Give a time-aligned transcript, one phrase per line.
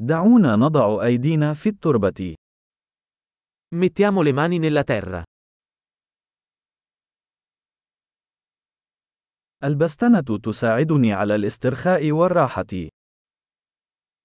[0.00, 2.34] دعونا نضع أيدينا في التربة.
[3.74, 5.22] Mettiamo le mani nella terra.
[9.64, 12.88] البستنة تساعدني على الاسترخاء والراحة.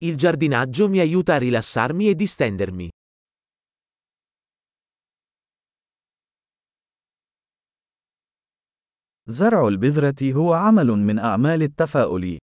[0.05, 2.89] Il giardinaggio mi aiuta a rilassarmi e distendermi.
[9.27, 12.37] زرع البذرة هو عمل من أعمال التفاؤل.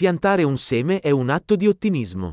[0.00, 2.32] Piantare un seme è un atto di ottimismo.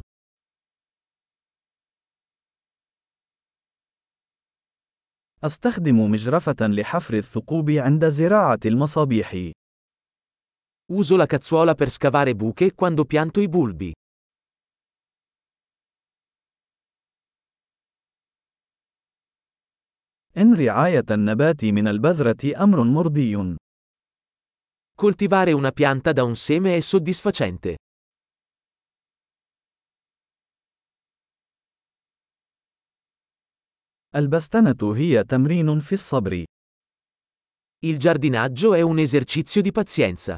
[5.43, 9.51] أستخدم مجرفة لحفر الثقوب عند زراعة المصابيح.
[10.91, 13.91] Uso la cazzuola per scavare buche quando pianto i bulbi.
[20.37, 23.57] إن رعاية النبات من البذرة أمر مرضي.
[24.97, 27.75] Coltivare una pianta da un seme è soddisfacente.
[34.15, 36.43] البستنة هي تمرين في الصبر.
[37.85, 40.37] Il giardinaggio è un esercizio di pazienza.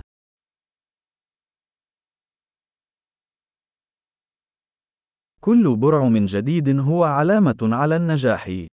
[5.42, 8.66] كل برع من جديد هو علامة على النجاح.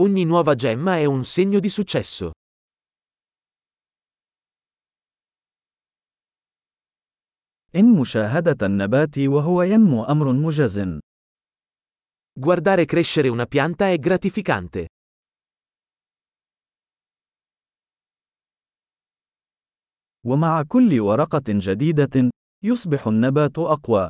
[0.00, 2.32] Ogni nuova gemma è un segno di successo.
[7.75, 10.99] إن مشاهدة النبات وهو ينمو أمر مجز.
[12.39, 14.87] Guardare crescere una pianta è gratificante.
[20.25, 22.29] ومع كل ورقة جديدة،
[22.63, 24.09] يصبح النبات أقوى.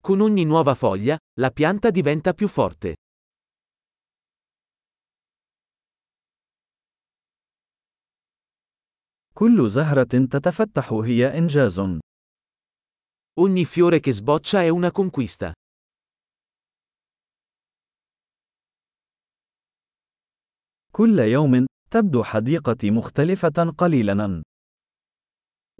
[0.00, 2.94] Con ogni nuova foglia, la pianta diventa più forte.
[9.34, 11.80] كل زهرة تتفتح هي إنجاز.
[13.39, 15.53] Ogni fiore che sboccia è una conquista.
[20.91, 24.41] كل يوم تبدو حديقتي مختلفة قليلا.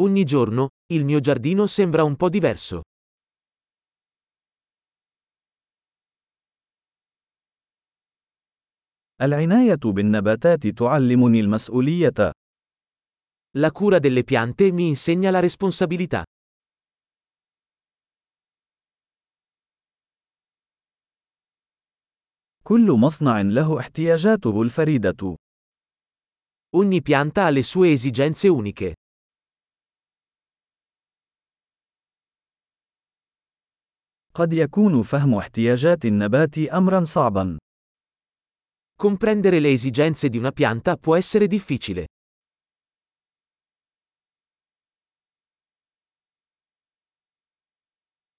[0.01, 2.81] Ogni giorno, il mio giardino sembra un po' diverso.
[9.21, 12.31] العناية بالنباتات تعلمني المسؤولية.
[13.55, 16.23] La cura delle piante mi insegna la responsabilità.
[22.68, 25.36] كل مصنع له احتياجاته الفريدة.
[26.76, 28.94] Ogni pianta ha le sue esigenze uniche.
[34.34, 37.58] قد يكون فهم احتياجات النبات أمرا صعبا.
[38.96, 42.06] Comprendere le esigenze di una pianta può essere difficile.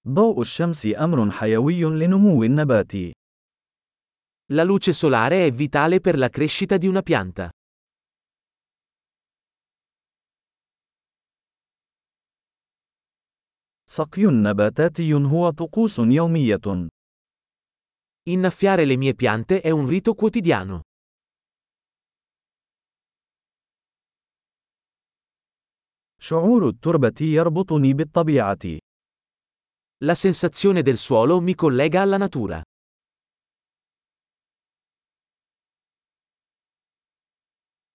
[0.08, 3.19] ضوء الشمس أمر حيوي لنمو النبات.
[4.51, 7.49] La luce solare è vitale per la crescita di una pianta.
[13.87, 16.89] سقي نباتاتي هو طقوس يومية.
[18.27, 20.81] Innaffiare le mie piante è un rito quotidiano.
[26.21, 28.79] شعور التربة يربطني بالطبيعة.
[30.03, 32.61] La sensazione del suolo mi collega alla natura.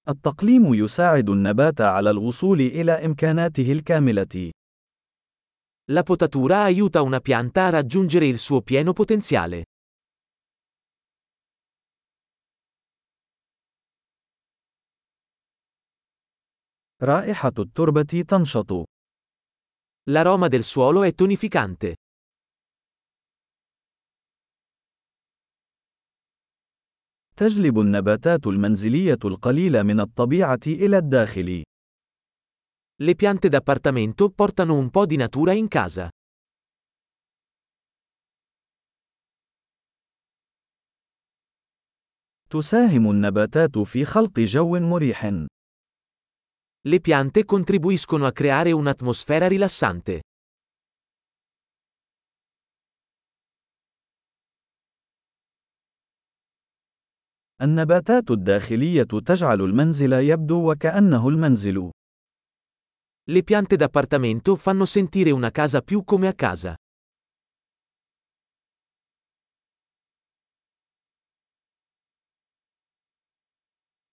[0.09, 4.51] التقليم يساعد النبات على الوصول إلى إمكاناته الكاملة.
[5.91, 9.63] La potatura aiuta una pianta a raggiungere il suo pieno potenziale.
[17.01, 18.85] رائحة التربة تنشط.
[20.09, 21.95] L'aroma del suolo è tonificante.
[27.37, 31.63] تجلب النباتات المنزلية القليلة من الطبيعة إلى الداخل.
[33.03, 36.09] Le piante d'appartamento portano un po' di natura in casa.
[42.49, 45.45] تساهم النباتات في خلق جو مريح.
[46.87, 50.21] Le piante contribuiscono a creare un'atmosfera rilassante.
[57.61, 61.91] النباتات الداخلية تجعل المنزل يبدو وكأنه المنزل.
[63.31, 66.75] Le piante d'appartamento fanno sentire una casa più come a casa.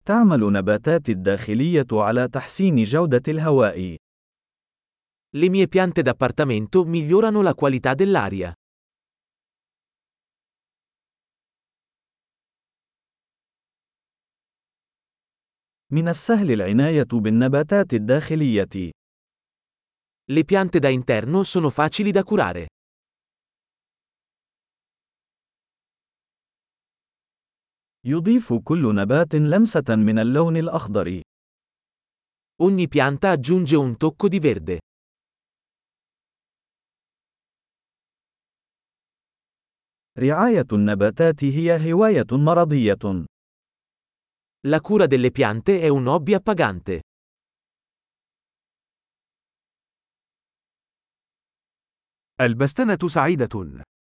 [0.05, 3.95] تعمل نباتات الداخلية على تحسين جودة الهواء.
[5.35, 8.53] Le mie piante d'appartamento migliorano la qualità dell'aria.
[15.93, 18.91] من السهل العناية بالنباتات الداخلية.
[20.31, 22.65] Le piante da interno sono facili da curare.
[28.05, 31.21] يضيف كل نبات لمسة من اللون الأخضر.
[32.63, 34.79] Ogni pianta aggiunge un tocco di verde.
[40.19, 43.25] رعاية النباتات هي هواية مرضية.
[44.66, 47.02] La cura delle piante è un hobby appagante.
[52.40, 53.88] البستنة سعيدة.